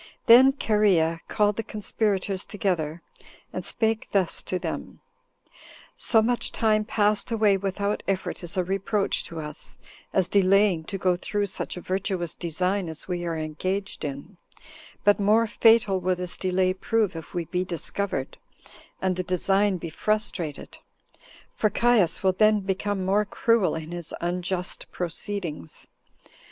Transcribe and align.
Then 0.25 0.53
Cherea 0.57 1.19
called 1.27 1.57
the 1.57 1.61
conspirators 1.61 2.43
together, 2.43 3.03
and 3.53 3.63
spake 3.63 4.09
thus 4.11 4.41
to 4.41 4.57
them: 4.57 4.99
"So 5.95 6.23
much 6.23 6.51
time 6.51 6.83
passed 6.85 7.29
away 7.29 7.55
without 7.55 8.01
effort 8.07 8.43
is 8.43 8.57
a 8.57 8.63
reproach 8.63 9.23
to 9.25 9.39
us, 9.39 9.77
as 10.11 10.27
delaying 10.27 10.85
to 10.85 10.97
go 10.97 11.15
through 11.15 11.45
such 11.45 11.77
a 11.77 11.81
virtuous 11.81 12.33
design 12.33 12.89
as 12.89 13.07
we 13.07 13.25
are 13.27 13.37
engaged 13.37 14.03
in; 14.03 14.37
but 15.03 15.19
more 15.19 15.45
fatal 15.45 15.99
will 15.99 16.15
this 16.15 16.35
delay 16.35 16.73
prove 16.73 17.15
if 17.15 17.35
we 17.35 17.45
be 17.45 17.63
discovered, 17.63 18.37
and 19.03 19.15
the 19.17 19.21
design 19.23 19.77
be 19.77 19.91
frustrated; 19.91 20.79
for 21.53 21.69
Caius 21.69 22.23
will 22.23 22.33
then 22.33 22.61
become 22.61 23.05
more 23.05 23.23
cruel 23.23 23.75
in 23.75 23.91
his 23.91 24.15
unjust 24.19 24.87
proceedings. 24.91 25.85